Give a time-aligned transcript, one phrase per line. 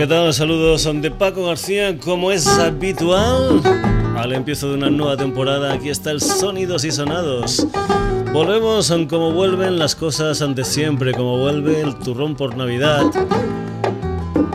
[0.00, 0.32] ¿Qué tal?
[0.32, 3.60] Saludos de Paco García, como es habitual.
[4.16, 7.66] Al empiezo de una nueva temporada, aquí está el Sonidos y Sonados.
[8.32, 13.02] Volvemos como vuelven las cosas ante siempre, como vuelve el turrón por Navidad,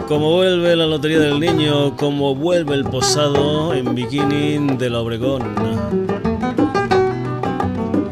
[0.08, 5.75] como vuelve la Lotería del Niño, como vuelve el posado en bikini de la Obregón.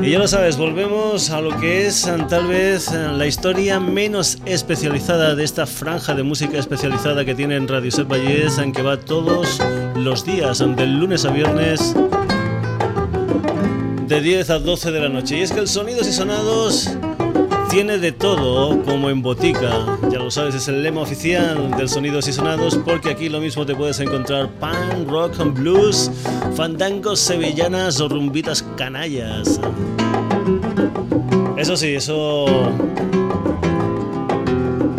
[0.03, 5.33] Y ya lo sabes, volvemos a lo que es tal vez la historia menos especializada
[5.33, 8.99] de esta franja de música especializada que tiene en Radio Set Valles, en que va
[8.99, 9.61] todos
[9.95, 11.95] los días, del lunes a viernes,
[14.05, 15.37] de 10 a 12 de la noche.
[15.37, 16.89] Y es que el Sonidos y Sonados
[17.69, 19.97] tiene de todo como en botica.
[20.11, 23.65] Ya lo sabes, es el lema oficial del Sonidos y Sonados porque aquí lo mismo
[23.65, 26.11] te puedes encontrar pan, rock and blues,
[26.55, 29.59] fandangos sevillanas o rumbitas canallas.
[31.57, 32.45] Eso sí, eso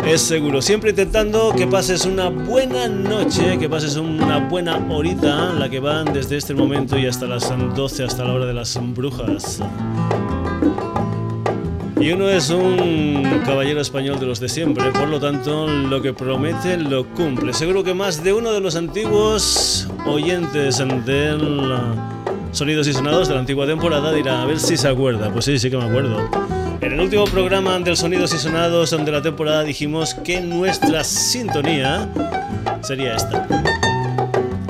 [0.05, 0.61] es seguro.
[0.61, 6.13] Siempre intentando que pases una buena noche, que pases una buena horita, la que van
[6.13, 9.61] desde este momento y hasta las 12, hasta la hora de las brujas.
[12.05, 16.13] Y uno es un caballero español de los de siempre, por lo tanto lo que
[16.13, 17.51] promete lo cumple.
[17.51, 21.73] Seguro que más de uno de los antiguos oyentes del
[22.51, 25.33] Sonidos y Sonados de la antigua temporada dirá, a ver si se acuerda.
[25.33, 26.29] Pues sí, sí que me acuerdo.
[26.79, 32.07] En el último programa del Sonidos y Sonados de la temporada dijimos que nuestra sintonía
[32.83, 33.47] sería esta.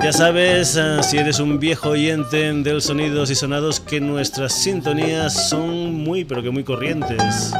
[0.02, 5.48] Ya sabes, eh, si eres un viejo oyente del Sonidos y Sonados, que nuestras sintonías
[5.48, 7.52] son muy, pero que muy corrientes.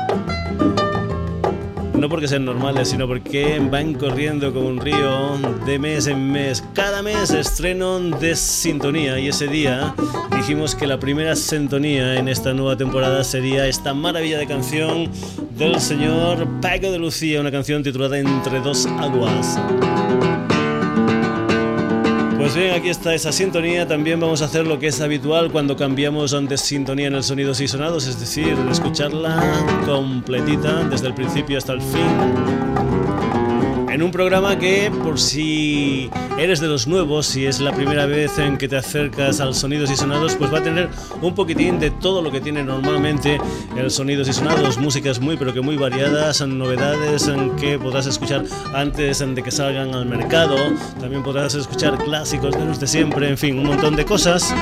[1.95, 6.63] No porque sean normales, sino porque van corriendo como un río de mes en mes.
[6.75, 9.95] Cada mes estreno de sintonía y ese día
[10.37, 15.11] dijimos que la primera sintonía en esta nueva temporada sería esta maravilla de canción
[15.57, 19.59] del señor Paco de Lucía, una canción titulada Entre dos aguas.
[22.47, 23.89] Pues bien, aquí está esa sintonía.
[23.89, 27.61] También vamos a hacer lo que es habitual cuando cambiamos de sintonía en el sonidos
[27.61, 29.43] y sonados, es decir, escucharla
[29.85, 32.76] completita desde el principio hasta el fin
[33.97, 38.39] en un programa que por si eres de los nuevos, si es la primera vez
[38.39, 40.91] en que te acercas al Sonidos y Sonados, pues va a tener
[41.23, 43.41] un poquitín de todo lo que tiene normalmente
[43.75, 48.45] el Sonidos y Sonados, músicas muy pero que muy variadas, novedades en que podrás escuchar
[48.75, 50.59] antes de que salgan al mercado,
[51.01, 54.55] también podrás escuchar clásicos de los de siempre, en fin, un montón de cosas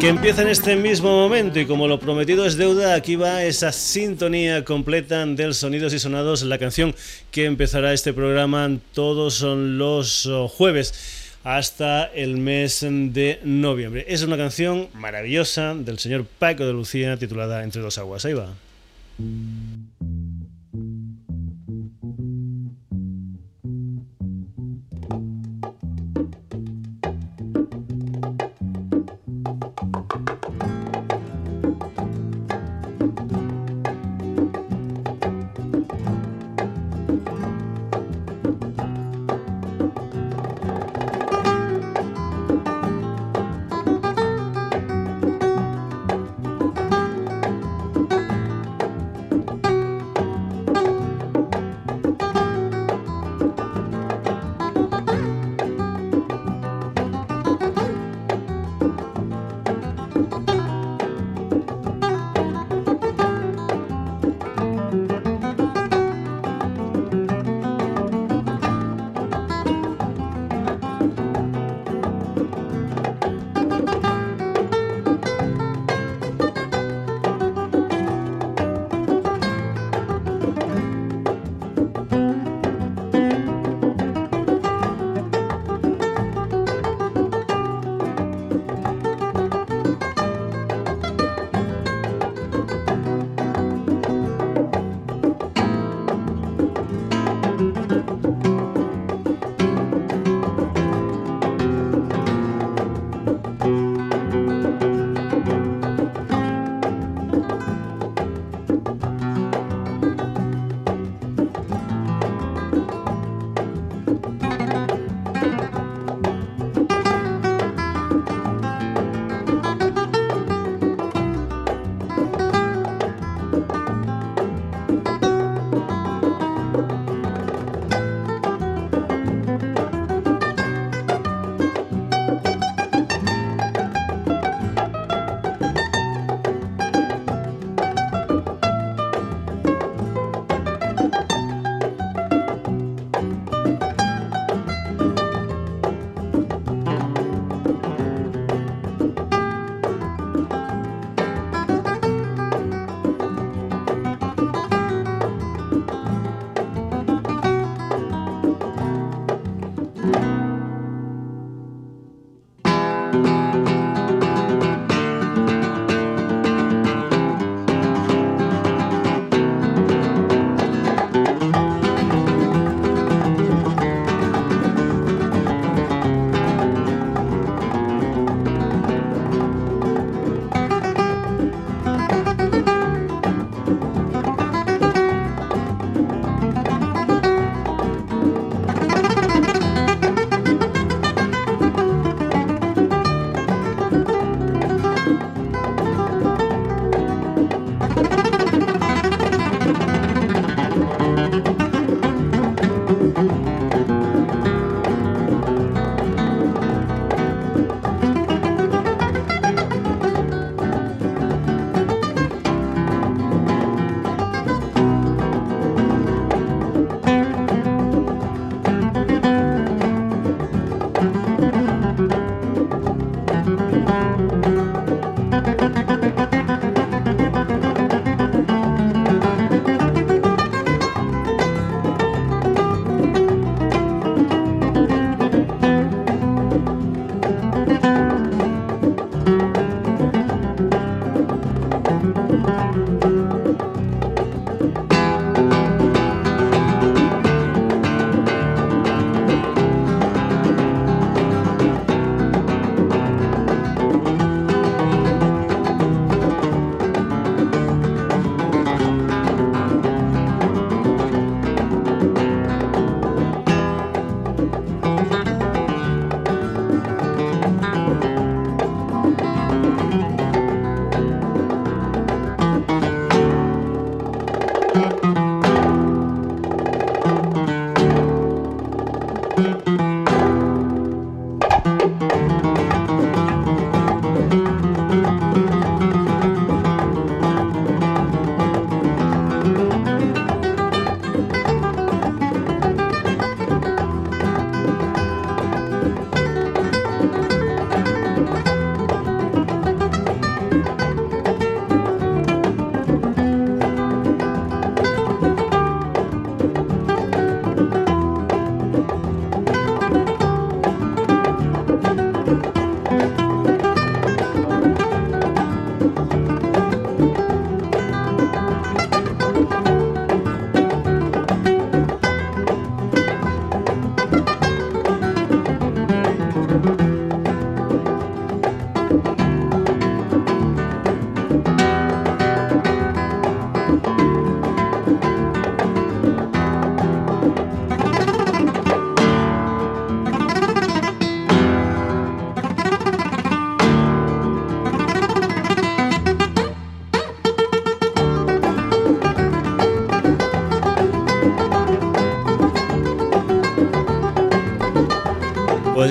[0.00, 3.72] que empieza en este mismo momento y como lo prometido es deuda, aquí va esa
[3.72, 6.94] sintonía completa del Sonidos y Sonados, la canción
[7.30, 14.04] que empezará este programa todos los oh, jueves hasta el mes de noviembre.
[14.08, 18.24] Es una canción maravillosa del señor Paco de Lucía titulada Entre dos aguas.
[18.24, 18.54] Ahí va.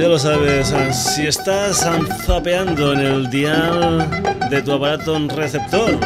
[0.03, 1.87] Ya lo sabes, si estás
[2.25, 4.05] zapeando en el dial
[4.49, 5.97] de tu aparato receptor,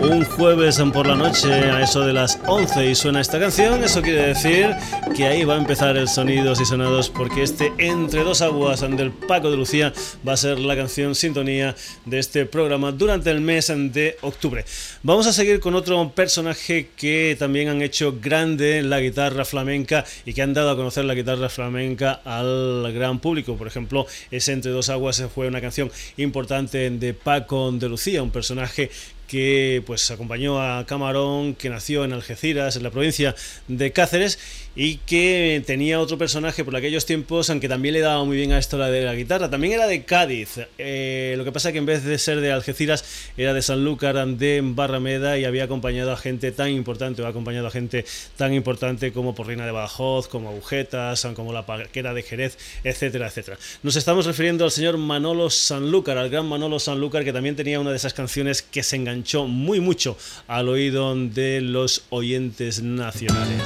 [0.00, 4.00] un jueves por la noche a eso de las 11 y suena esta canción, eso
[4.00, 4.74] quiere decir
[5.14, 9.10] que ahí va a empezar el Sonidos y Sonados porque este Entre dos aguas del
[9.10, 9.92] Paco de Lucía
[10.26, 11.74] va a ser la canción sintonía
[12.06, 14.64] de este programa durante el mes de octubre.
[15.06, 20.34] Vamos a seguir con otro personaje que también han hecho grande la guitarra flamenca y
[20.34, 23.56] que han dado a conocer la guitarra flamenca al gran público.
[23.56, 28.32] Por ejemplo, ese Entre dos aguas fue una canción importante de Paco de Lucía, un
[28.32, 28.90] personaje
[29.26, 33.34] que pues acompañó a Camarón, que nació en Algeciras, en la provincia
[33.68, 34.38] de Cáceres,
[34.76, 38.58] y que tenía otro personaje por aquellos tiempos, aunque también le daba muy bien a
[38.58, 39.48] esto la de la guitarra.
[39.48, 40.60] También era de Cádiz.
[40.76, 43.04] Eh, lo que pasa que en vez de ser de Algeciras,
[43.38, 47.70] era de Sanlúcar de Barrameda y había acompañado a gente tan importante, o acompañado a
[47.70, 48.04] gente
[48.36, 53.58] tan importante como Porrina de Badajoz, como Agujetas, como la Parquera de Jerez, etcétera, etcétera.
[53.82, 57.90] Nos estamos refiriendo al señor Manolo Sanlúcar, al gran Manolo Sanlúcar, que también tenía una
[57.90, 59.15] de esas canciones que se enganchó
[59.46, 63.62] muy mucho al oído de los oyentes nacionales.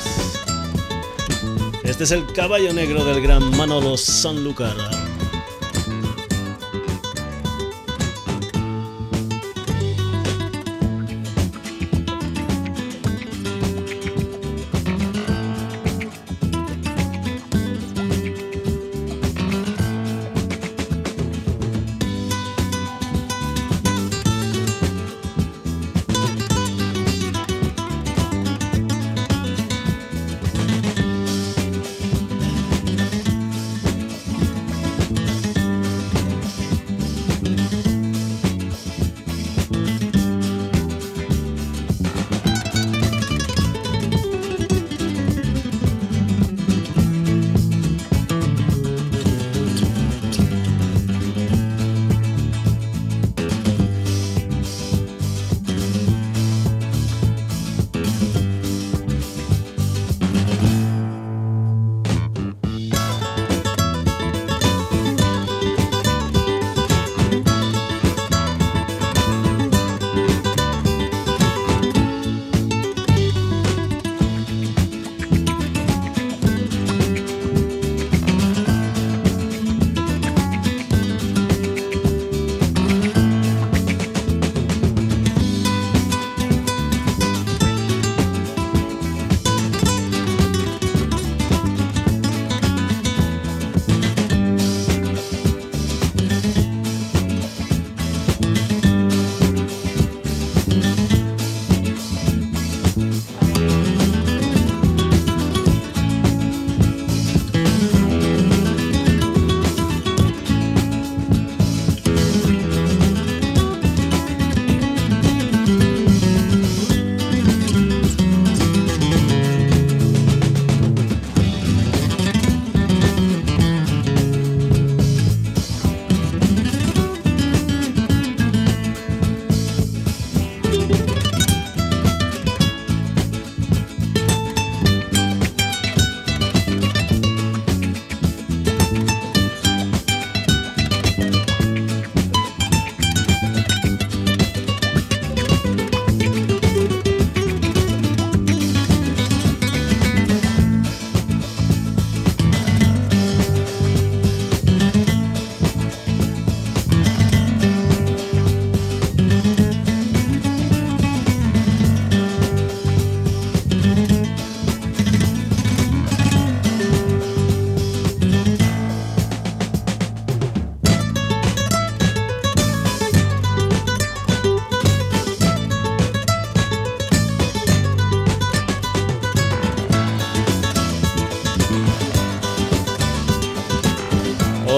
[1.84, 4.76] Este es el caballo negro del gran Manolo Sanlúcar.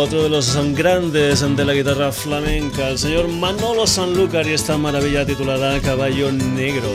[0.02, 5.24] Otro de los grandes de la guitarra flamenca, el señor Manolo Sanlúcar y esta maravilla
[5.24, 6.92] titulada Caballo Negro.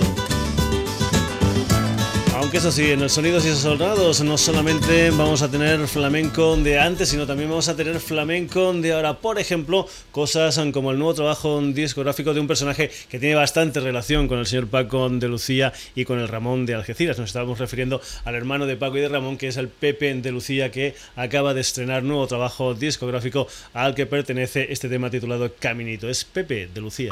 [2.48, 6.80] Aunque eso sí, en el Sonidos y Sonados no solamente vamos a tener flamenco de
[6.80, 9.18] antes, sino también vamos a tener flamenco de ahora.
[9.20, 14.30] Por ejemplo, cosas como el nuevo trabajo discográfico de un personaje que tiene bastante relación
[14.30, 17.20] con el señor Paco de Lucía y con el Ramón de Algeciras.
[17.20, 20.32] Nos estábamos refiriendo al hermano de Paco y de Ramón, que es el Pepe de
[20.32, 26.08] Lucía, que acaba de estrenar nuevo trabajo discográfico al que pertenece este tema titulado Caminito.
[26.08, 27.12] Es Pepe de Lucía.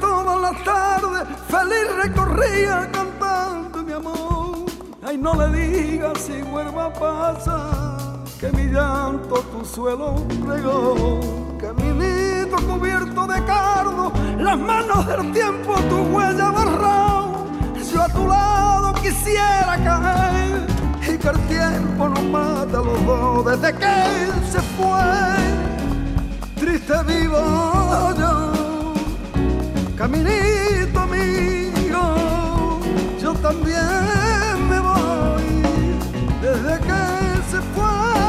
[0.00, 4.66] todas las tardes feliz recorría cantando mi amor.
[5.02, 7.98] Ay, no le digas si vuelva pasa,
[8.40, 10.14] que mi llanto tu suelo
[10.46, 11.20] regó.
[11.60, 17.46] Caminito cubierto de cardo, las manos del tiempo tu huella borró.
[17.92, 20.66] Yo a tu lado quisiera caer
[21.02, 25.58] y que el tiempo nos mata a los dos desde que él se fue.
[26.56, 28.37] Triste vivo yo
[29.98, 32.80] caminito amigo,
[33.20, 35.64] yo también me voy.
[36.40, 37.02] Desde que
[37.50, 38.27] se fue,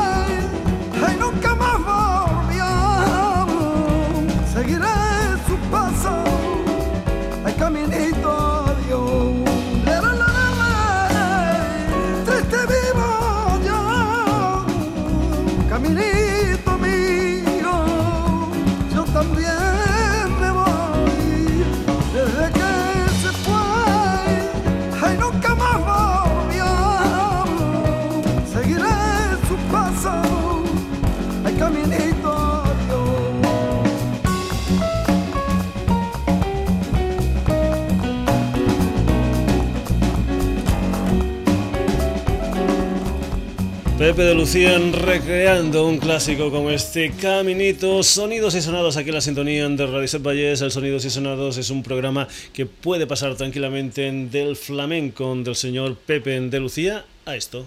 [44.00, 49.20] Pepe de Lucía recreando un clásico como este Caminito, sonidos y sonados aquí en la
[49.20, 50.62] sintonía de Radio Set Valles.
[50.62, 55.98] El Sonidos y Sonados es un programa que puede pasar tranquilamente del flamenco del señor
[55.98, 57.66] Pepe de Lucía a esto.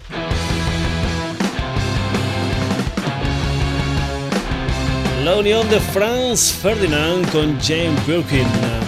[5.23, 8.82] La unión de Franz Ferdinand con Jane Birkin.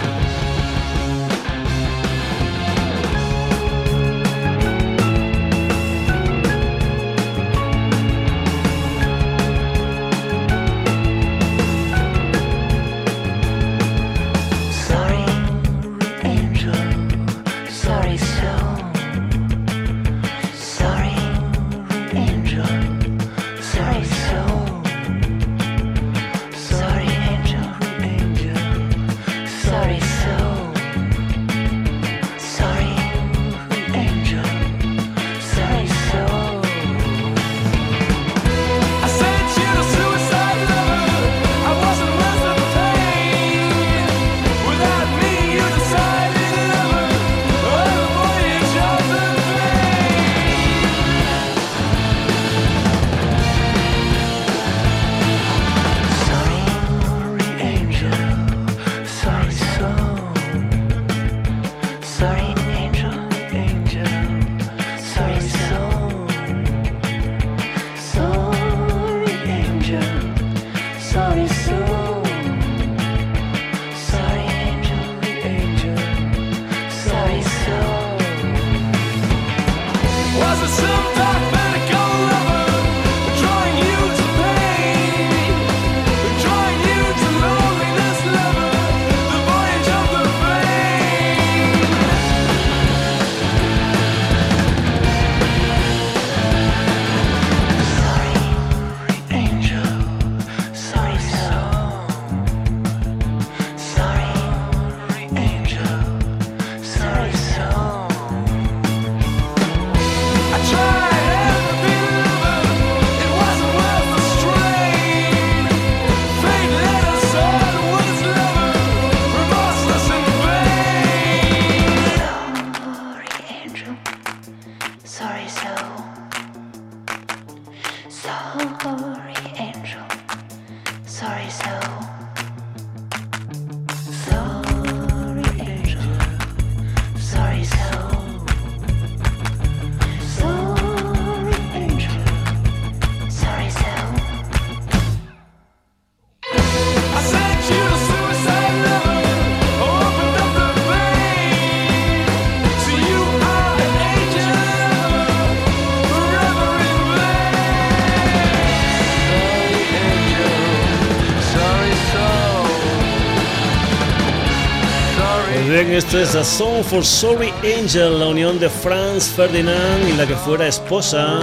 [166.06, 170.36] Esto es A Song for Sorry Angel, la unión de Franz Ferdinand y la que
[170.36, 171.40] fuera esposa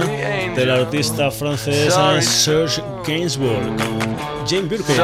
[0.56, 3.76] del artista francés Serge Gainsbourg,
[4.46, 4.96] Jane Birkin.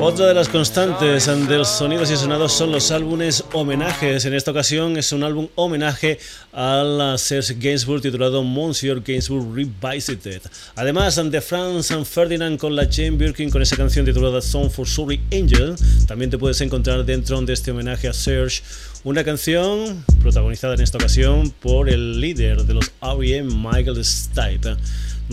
[0.00, 4.24] Otra de las constantes del Sonidos y Sonados son los álbumes homenajes.
[4.24, 6.18] En esta ocasión es un álbum homenaje
[6.52, 10.42] a la Serge Gainsbourg titulado Monsieur Gainsbourg Revisited.
[10.76, 15.20] Además, de Franz Ferdinand con la Jane Birkin con esa canción titulada Song for Sorry
[15.32, 15.74] Angel,
[16.06, 18.62] también te puedes encontrar dentro de este homenaje a Serge
[19.02, 23.54] una canción protagonizada en esta ocasión por el líder de los R.E.M.
[23.54, 24.76] Michael Stipe,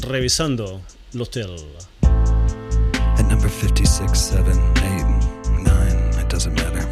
[0.02, 0.82] revisando
[1.14, 1.56] el.
[3.18, 5.06] At number 56, 7, 8,
[5.64, 6.86] 9, it doesn't matter.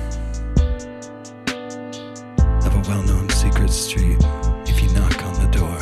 [2.66, 4.18] Of a well known secret street,
[4.66, 5.78] if you knock on the door.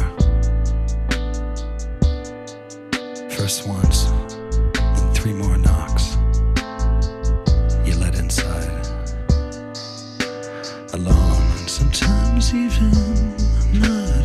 [3.29, 4.05] First once,
[4.73, 6.17] then three more knocks.
[7.85, 8.85] You let inside.
[10.93, 12.91] Alone, and sometimes even
[13.79, 14.22] not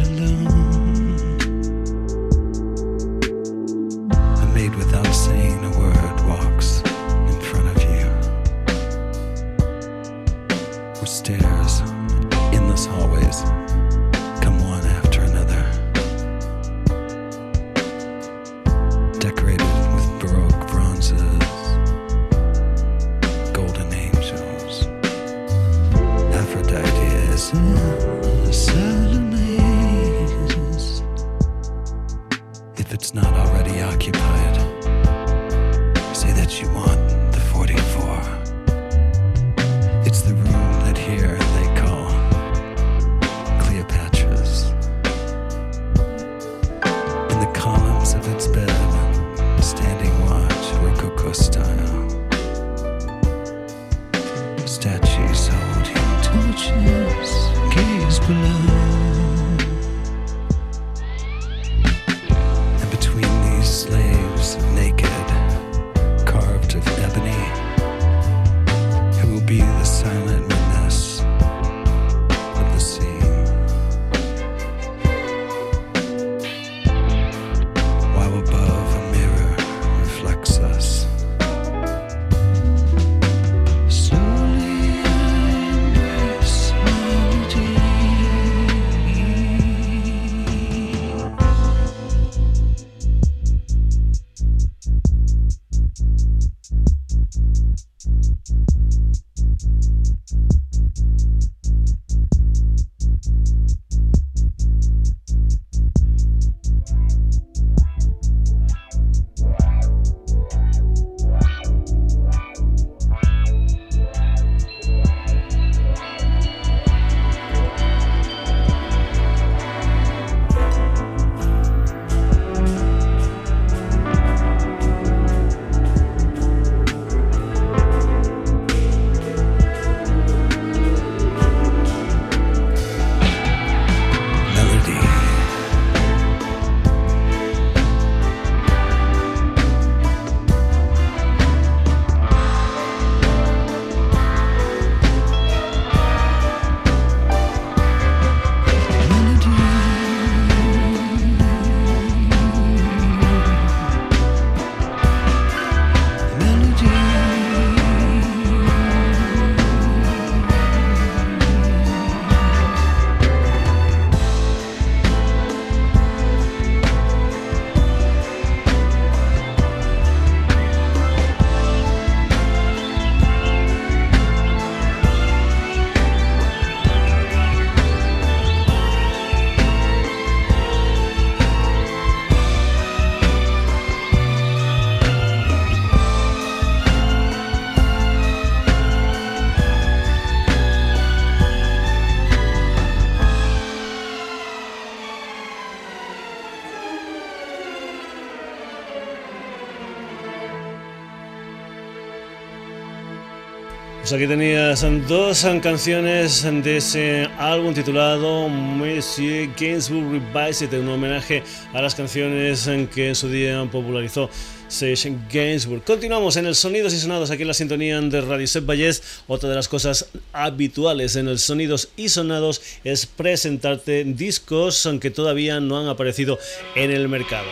[204.09, 211.43] Pues aquí tenías dos canciones de ese álbum titulado Monsieur Gainsbourg Revisited, un homenaje
[211.75, 214.31] a las canciones que en su día popularizó
[214.69, 215.85] Sage Gainsbourg.
[215.85, 219.03] Continuamos en el Sonidos y Sonados aquí en la sintonía de Radio Set Vallés.
[219.27, 225.61] Otra de las cosas habituales en el Sonidos y Sonados es presentarte discos aunque todavía
[225.61, 226.39] no han aparecido
[226.77, 227.49] en el mercado.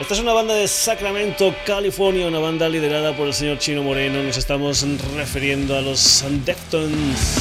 [0.00, 4.22] Esta es una banda de Sacramento, California, una banda liderada por el señor Chino Moreno.
[4.22, 7.36] Nos estamos refiriendo a los Deftones.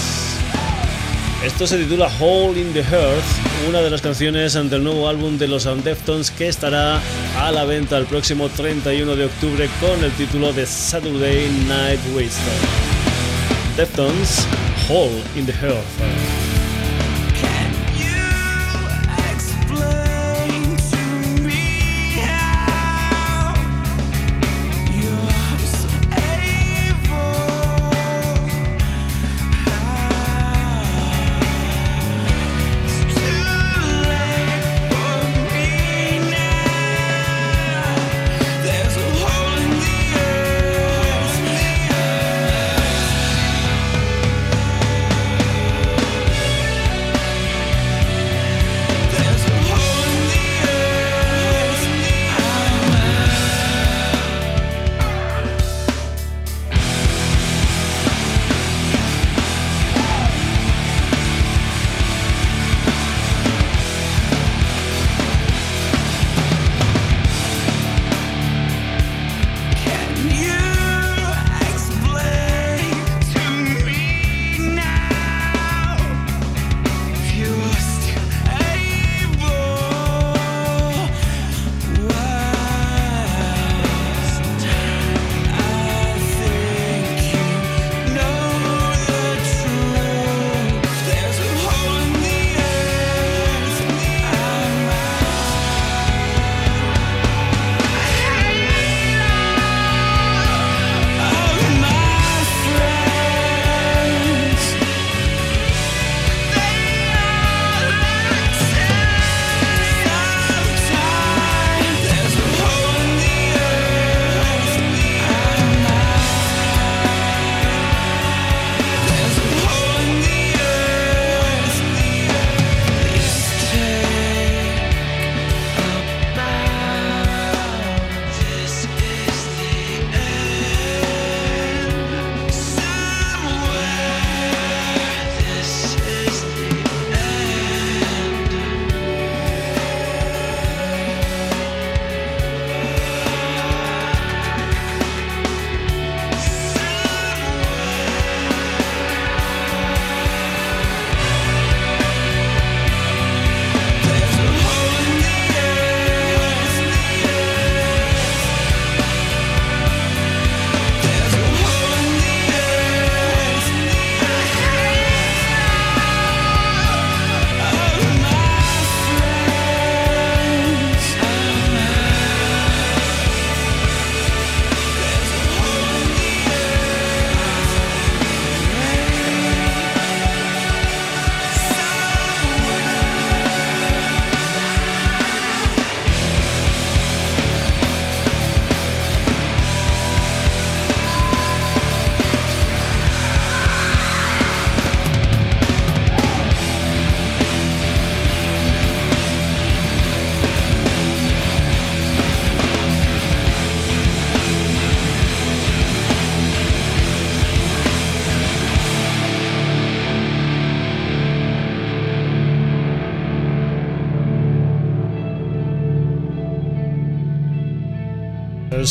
[1.46, 3.24] Esto se titula Hole in the Earth,
[3.70, 7.00] una de las canciones del nuevo álbum de los Deftones que estará
[7.39, 12.54] a la venta el próximo 31 de octubre con el título de Saturday Night Waster.
[13.78, 14.48] Deftones,
[14.89, 16.46] Hole in the Earth.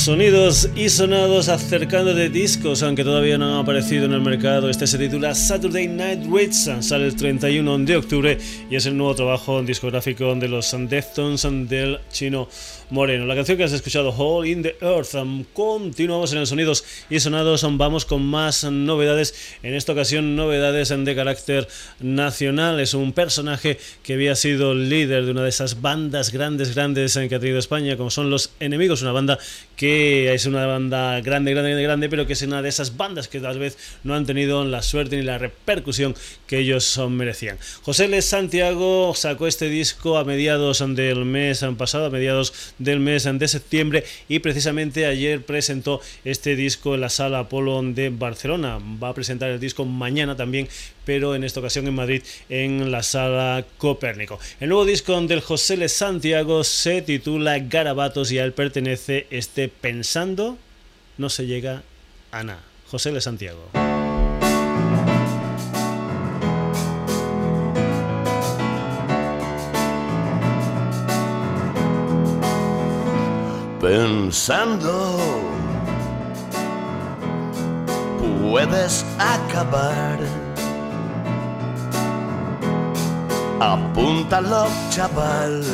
[0.06, 4.70] Sonidos y sonados acercando de discos, aunque todavía no han aparecido en el mercado.
[4.70, 8.38] Este se titula Saturday Night Rates, sale el 31 de octubre
[8.70, 12.48] y es el nuevo trabajo discográfico de los Deftones del chino
[12.90, 13.26] Moreno.
[13.26, 15.16] La canción que has escuchado, Hole in the Earth.
[15.52, 17.66] Continuamos en el Sonidos y Sonados.
[17.68, 19.34] Vamos con más novedades.
[19.64, 21.66] En esta ocasión, novedades de carácter
[21.98, 22.78] nacional.
[22.78, 27.34] Es un personaje que había sido líder de una de esas bandas grandes, grandes que
[27.34, 29.36] ha tenido España, como son Los Enemigos, una banda
[29.74, 33.40] que es una banda grande, grande, grande, pero que es una de esas bandas que
[33.40, 36.14] tal vez no han tenido la suerte ni la repercusión
[36.46, 37.58] que ellos merecían.
[37.82, 43.24] José Les Santiago sacó este disco a mediados del mes pasado, a mediados del mes
[43.24, 48.78] de septiembre, y precisamente ayer presentó este disco en la sala Apolo de Barcelona.
[49.02, 50.68] Va a presentar el disco mañana también,
[51.06, 54.38] pero en esta ocasión en Madrid, en la sala Copérnico.
[54.60, 59.68] El nuevo disco del José Les Santiago se titula Garabatos y a él pertenece este
[59.68, 60.58] Pensando
[61.16, 61.82] no se llega
[62.32, 62.62] a nada.
[62.90, 63.70] José Le Santiago.
[73.80, 75.56] Pensando
[78.50, 80.18] puedes acabar.
[83.60, 85.64] Apúntalo, chaval.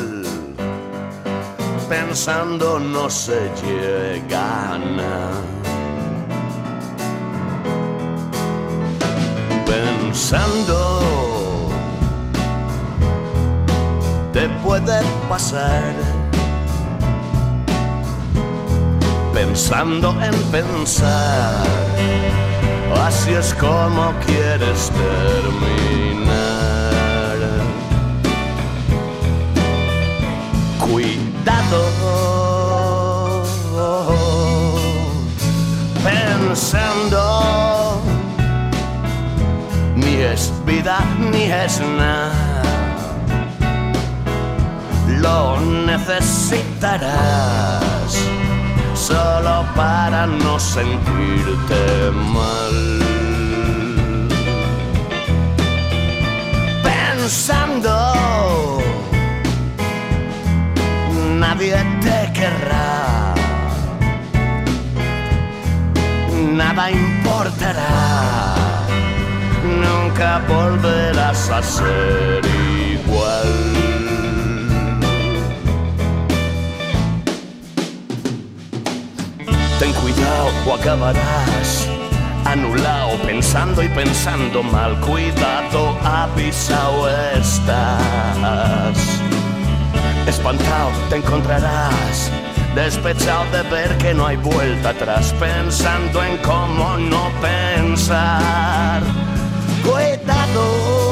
[1.89, 5.63] Pensando no se llega a nada.
[10.13, 11.69] pensando
[14.31, 15.93] te puede pasar.
[19.33, 21.65] Pensando en pensar,
[23.05, 26.52] así es como quieres terminar.
[36.03, 37.73] Pensando
[40.23, 42.61] es vida ni es nada.
[45.07, 47.11] Lo necesitarás
[48.95, 52.99] solo para no sentirte mal.
[56.83, 57.93] Pensando,
[61.43, 61.75] nadie
[62.05, 63.33] te querrá.
[66.59, 68.53] Nada importará
[69.85, 72.41] nunca volverás a ser
[72.91, 73.51] igual.
[79.79, 81.69] Ten cuidado o acabarás
[82.45, 84.91] anulado, pensando y pensando mal.
[85.01, 89.12] Cuidado, avisado estás.
[90.27, 92.31] Espantado te encontrarás,
[92.75, 99.03] despechado de ver que no hay vuelta atrás, pensando en cómo no pensar
[99.83, 101.02] cuidado.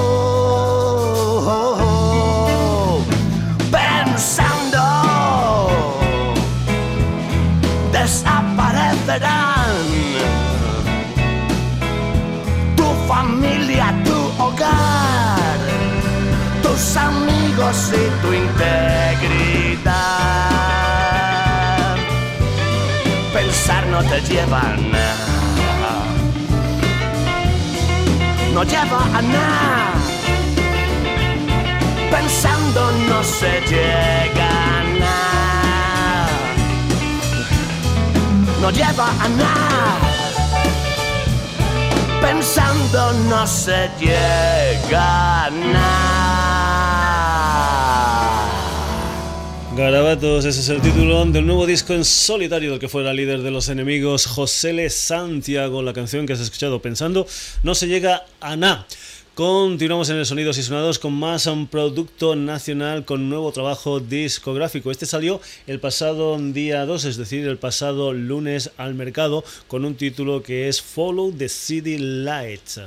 [17.73, 19.95] Y tu integridad.
[23.33, 25.31] Pensar no te lleva a nada
[28.53, 29.93] no lleva a nada.
[32.11, 36.27] Pensando no se llega a nada.
[38.61, 39.99] No lleva a nada.
[42.21, 46.50] Pensando no se llega a nada.
[49.75, 53.51] Garabatos, ese es el título del nuevo disco en solitario del que fuera líder de
[53.51, 55.81] los enemigos, José Le Santiago.
[55.81, 57.25] La canción que has escuchado pensando
[57.63, 58.85] no se llega a nada.
[59.33, 64.91] Continuamos en el Sonidos y Sonados con más un producto nacional con nuevo trabajo discográfico.
[64.91, 69.95] Este salió el pasado día 2, es decir, el pasado lunes al mercado, con un
[69.95, 72.81] título que es Follow the City Lights.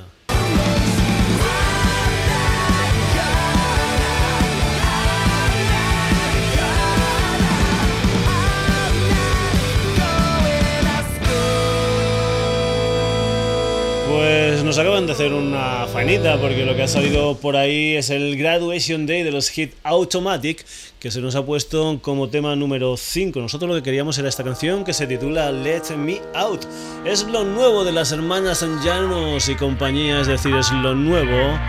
[14.15, 18.09] Pues nos acaban de hacer una fanita porque lo que ha salido por ahí es
[18.09, 20.65] el Graduation Day de los Hit Automatic
[21.01, 23.37] que se nos ha puesto como tema número 5.
[23.41, 26.63] Nosotros lo que queríamos era esta canción que se titula Let Me Out.
[27.03, 31.59] Es lo nuevo de las hermanas Llanos y compañía, es decir, es lo nuevo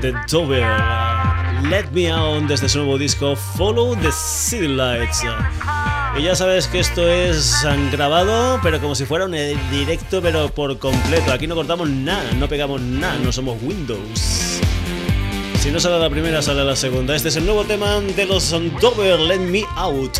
[0.00, 0.66] de Dover.
[1.68, 5.24] Let Me Out desde su nuevo disco Follow the City Lights.
[6.18, 9.32] Y ya sabes que esto es grabado, pero como si fuera un
[9.70, 11.32] directo, pero por completo.
[11.32, 14.60] Aquí no cortamos nada, no pegamos nada, no somos Windows.
[15.58, 17.16] Si no sale la primera, sale la segunda.
[17.16, 20.18] Este es el nuevo tema de los Dover, Let Me Out.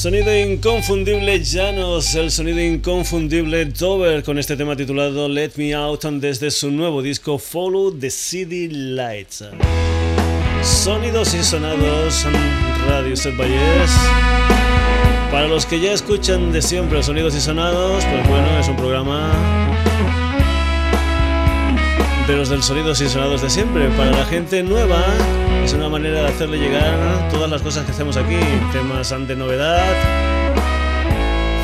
[0.00, 6.50] Sonido inconfundible Janos, el sonido inconfundible Dover con este tema titulado Let Me Out desde
[6.50, 9.44] su nuevo disco Follow the City Lights.
[10.62, 12.24] Sonidos y sonados,
[12.88, 13.90] Radio Set Valles.
[15.30, 19.70] Para los que ya escuchan de siempre sonidos y sonados, pues bueno, es un programa
[22.30, 23.88] de los del sonidos y sonados de siempre.
[23.96, 25.02] Para la gente nueva,
[25.64, 28.38] es una manera de hacerle llegar todas las cosas que hacemos aquí,
[28.72, 29.82] temas ante novedad,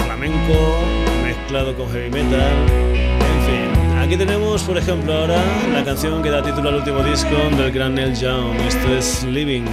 [0.04, 0.80] flamenco,
[1.22, 3.98] mezclado con heavy metal, en fin.
[3.98, 5.40] Aquí tenemos, por ejemplo, ahora
[5.72, 8.56] la canción que da título al último disco del gran Neil Young.
[8.66, 9.64] Esto es Living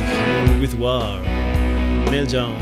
[0.62, 1.20] with War.
[2.12, 2.54] Neil Young.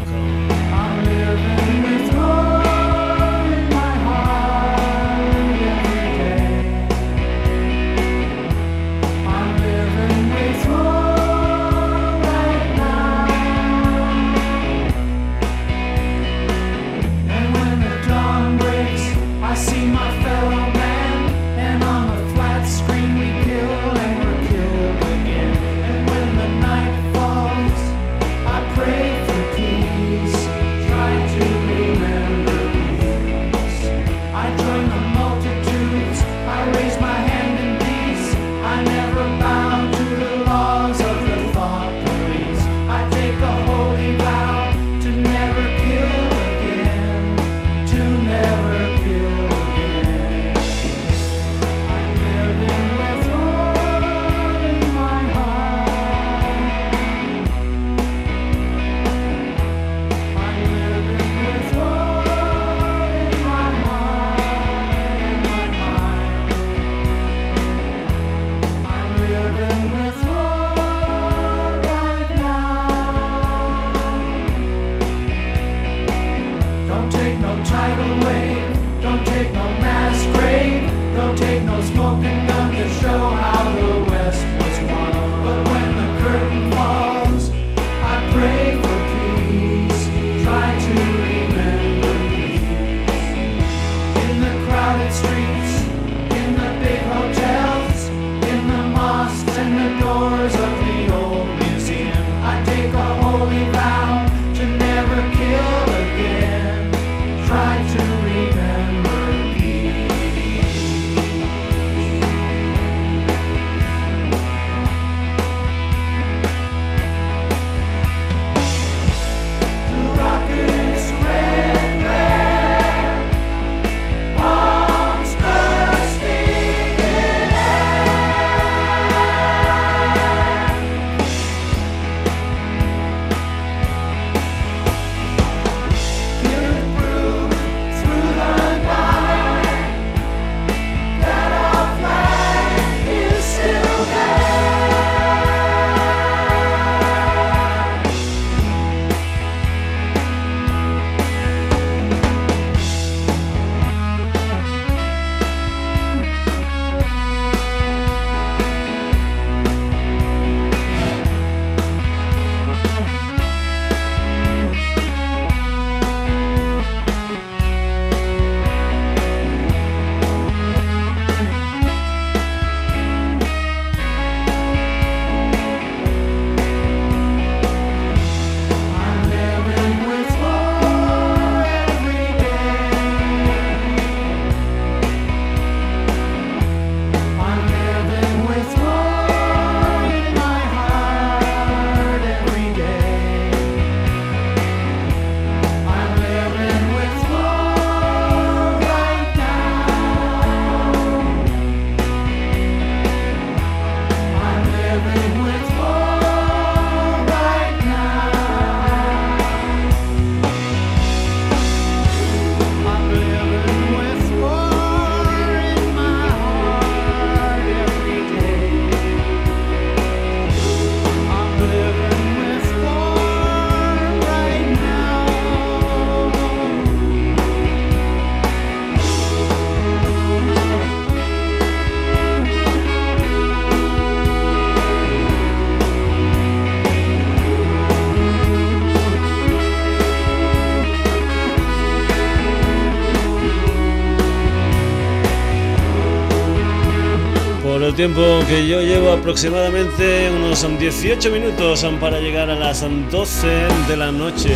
[248.07, 253.47] Tiempo que yo llevo aproximadamente unos 18 minutos para llegar a las 12
[253.87, 254.55] de la noche.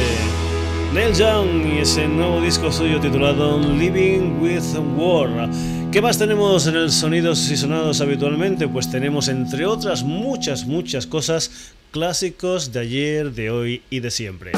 [0.92, 4.64] Neil Young y ese nuevo disco suyo titulado Living with
[4.98, 5.48] War.
[5.92, 8.68] ¿Qué más tenemos en el Sonidos y Sonados habitualmente?
[8.68, 14.54] Pues tenemos, entre otras muchas, muchas cosas, clásicos de ayer, de hoy y de siempre.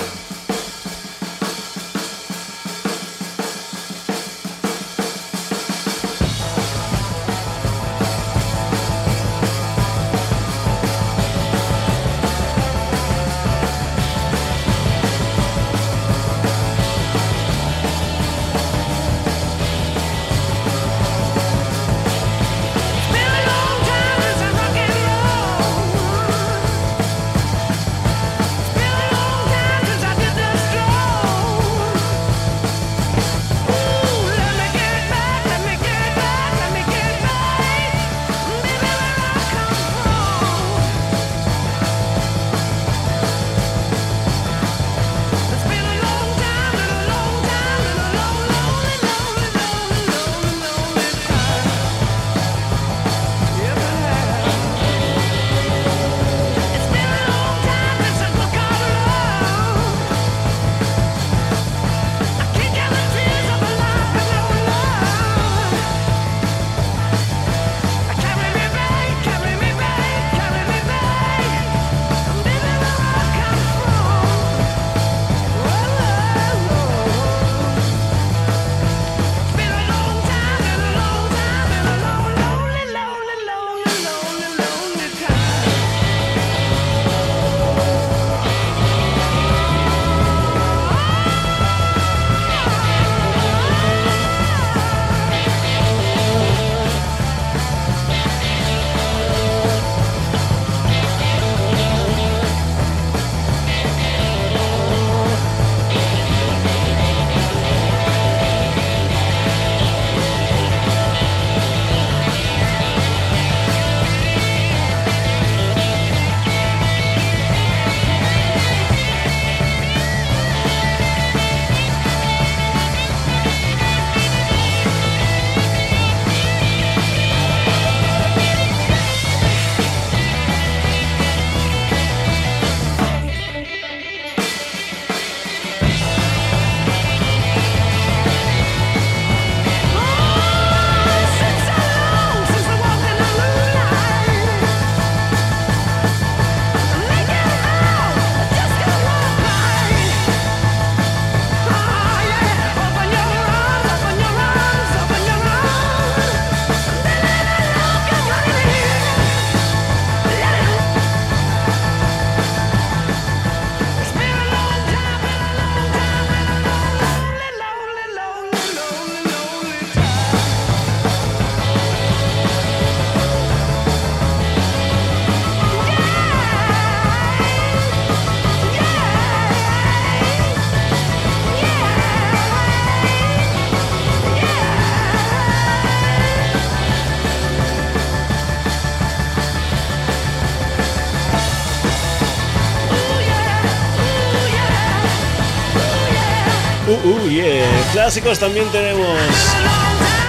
[197.98, 199.08] Clásicos también tenemos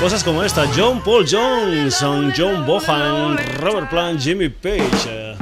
[0.00, 5.36] cosas como esta: John Paul Johnson, John Bohan, Robert Plant, Jimmy Page.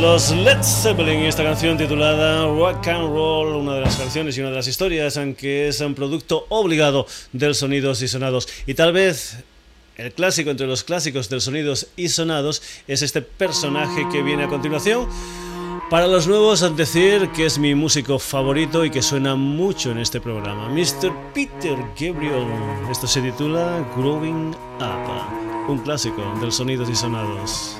[0.00, 4.40] Los Led Zeppelin y esta canción titulada Rock and Roll, una de las canciones y
[4.40, 8.48] una de las historias, aunque es un producto obligado del Sonidos y Sonados.
[8.68, 9.38] Y tal vez
[9.96, 14.48] el clásico entre los clásicos de sonidos y sonados es este personaje que viene a
[14.48, 15.08] continuación.
[15.90, 20.20] Para los nuevos, decir que es mi músico favorito y que suena mucho en este
[20.20, 21.12] programa, Mr.
[21.32, 22.46] Peter Gabriel.
[22.90, 27.76] Esto se titula Growing Up, un clásico del sonidos y sonados.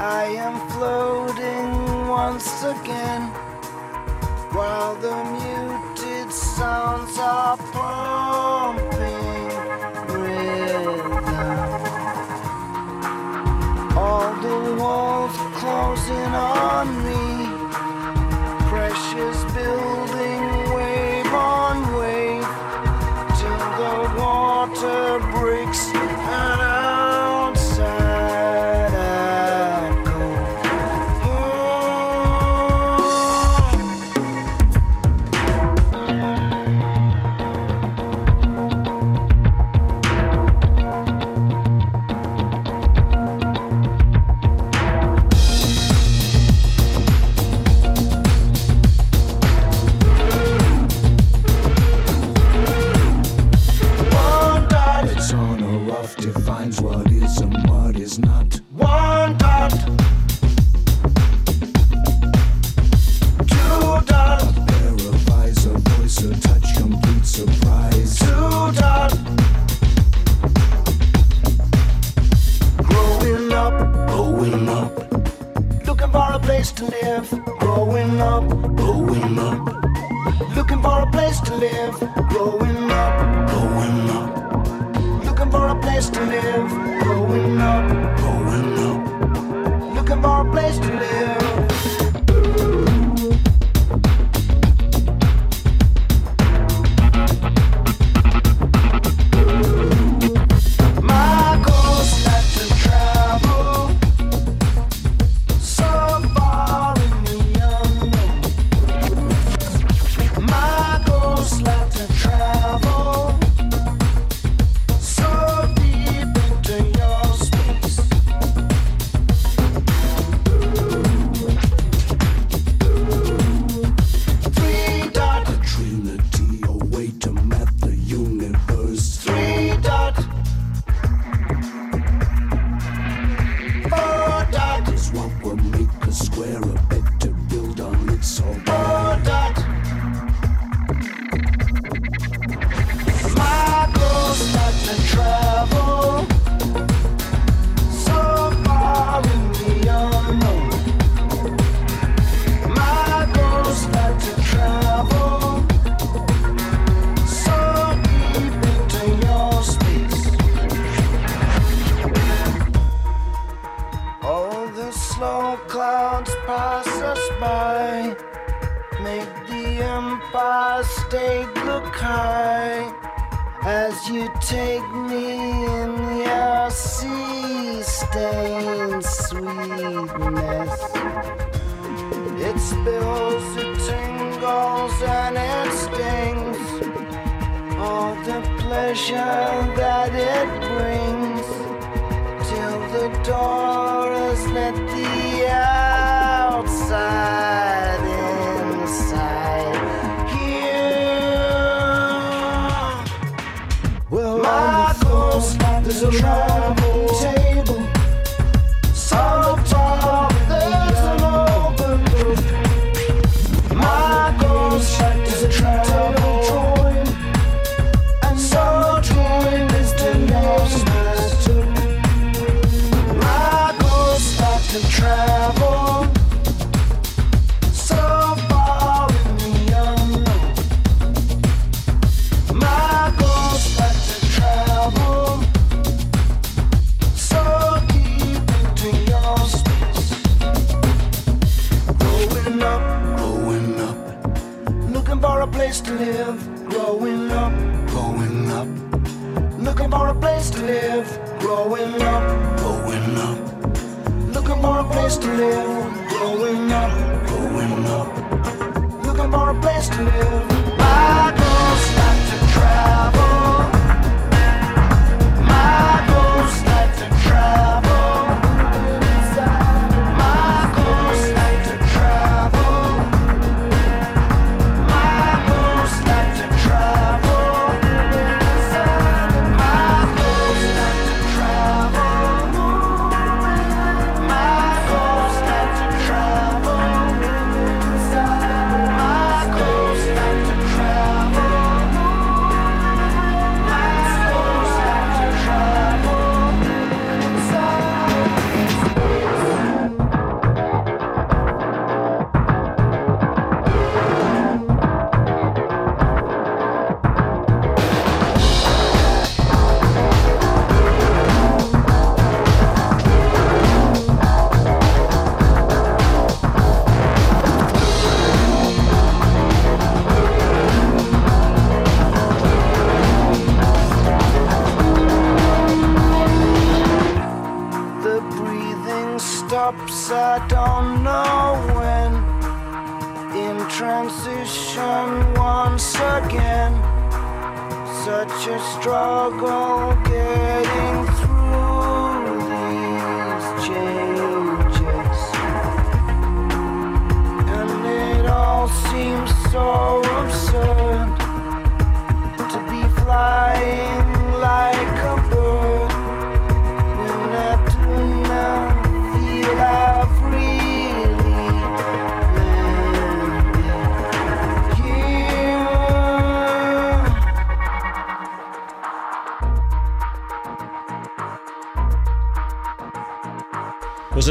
[0.00, 3.22] I am floating once again
[4.54, 9.48] while the muted sounds are pumping
[10.22, 11.00] rhythm.
[13.98, 17.48] All the walls closing on me,
[18.70, 20.17] precious building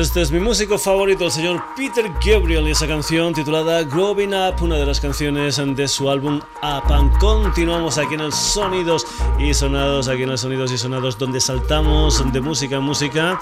[0.01, 4.61] este es mi músico favorito, el señor Peter Gabriel, y esa canción titulada Growing Up,
[4.61, 7.17] una de las canciones de su álbum Up.
[7.19, 9.07] continuamos aquí en el Sonidos
[9.39, 13.39] y Sonados, aquí en el Sonidos y Sonados, donde saltamos de música en música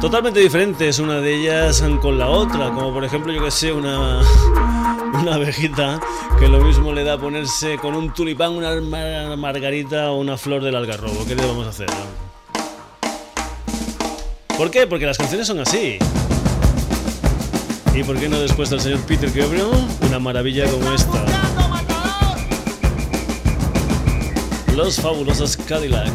[0.00, 4.20] totalmente diferentes una de ellas con la otra, como por ejemplo, yo que sé, una,
[5.20, 5.98] una abejita
[6.38, 10.76] que lo mismo le da ponerse con un tulipán, una margarita o una flor del
[10.76, 11.24] algarrobo.
[11.26, 11.88] ¿Qué le vamos a hacer?
[14.56, 14.86] ¿Por qué?
[14.86, 15.98] Porque las canciones son así.
[17.94, 19.66] ¿Y por qué no después del señor Peter Gabriel?
[20.06, 21.24] Una maravilla como esta.
[24.76, 26.12] Los fabulosos Cadillac.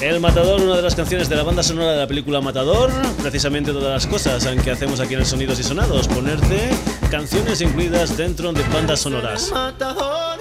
[0.00, 2.90] El Matador, una de las canciones de la banda sonora de la película Matador,
[3.22, 6.70] precisamente todas las cosas que hacemos aquí en el Sonidos y Sonados, ponerte
[7.10, 9.50] canciones incluidas dentro de bandas sonoras.
[9.52, 10.38] Matador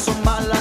[0.00, 0.59] son malas.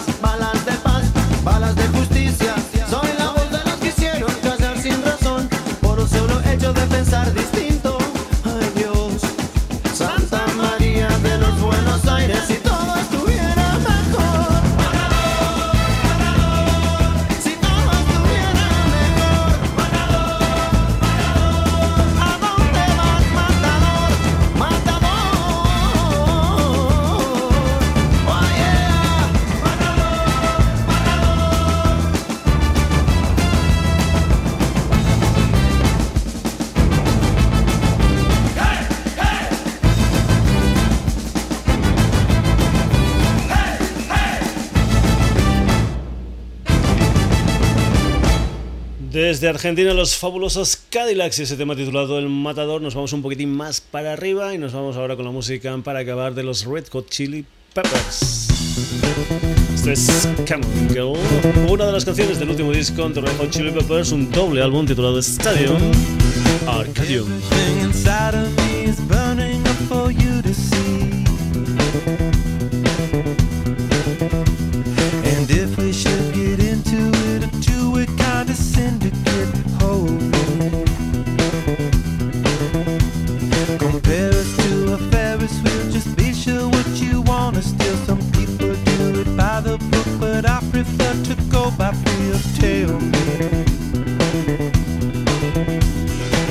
[49.39, 52.81] Desde Argentina, los fabulosos Cadillacs y ese tema titulado El Matador.
[52.81, 55.99] Nos vamos un poquitín más para arriba y nos vamos ahora con la música para
[55.99, 58.49] acabar de los Red Hot Chili Peppers.
[59.75, 61.17] Esto es Come Girl,
[61.69, 64.85] una de las canciones del último disco de Red Hot Chili Peppers, un doble álbum
[64.85, 65.79] titulado Stadium
[66.67, 67.29] Arcadium.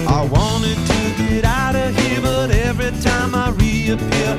[0.07, 4.37] I wanted to get out of here, but every time I reappear,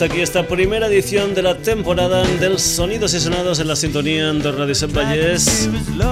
[0.00, 4.32] hasta aquí esta primera edición de la temporada del Sonidos y Sonados en la sintonía
[4.32, 4.90] de Radio Set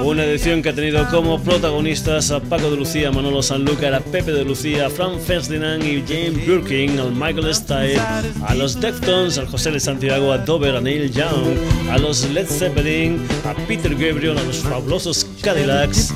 [0.05, 4.33] Una edición que ha tenido como protagonistas a Paco de Lucía, Manolo Sanlúcar, a Pepe
[4.33, 7.99] de Lucía, a Fran Ferdinand y James Burking, al Michael Stipe,
[8.47, 11.57] a los Deftones, al José de Santiago, a Dover, a Neil Young,
[11.91, 16.15] a los Led Zeppelin, a Peter Gabriel, a los fabulosos Cadillacs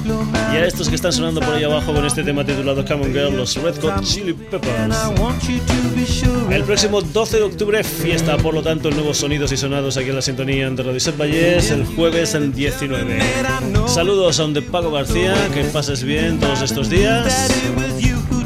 [0.53, 3.13] y a estos que están sonando por ahí abajo con este tema titulado Come on
[3.13, 4.97] Girl, los Red Hot Chili Peppers.
[6.51, 10.17] El próximo 12 de octubre, fiesta, por lo tanto, nuevos sonidos y sonados aquí en
[10.17, 13.19] la sintonía de Radio Set el jueves en 19.
[13.87, 17.51] Saludos a de Paco García, que pases bien todos estos días.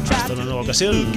[0.09, 1.07] Hasta una nueva ocasión.